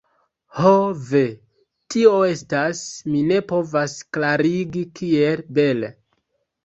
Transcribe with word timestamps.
Ho 0.59 0.69
ve... 1.09 1.19
tio 1.95 2.13
estas... 2.29 2.81
mi 3.11 3.21
ne 3.33 3.39
povas 3.53 3.95
klarigi 4.19 4.85
kiel 5.01 5.45
bele 5.59 5.93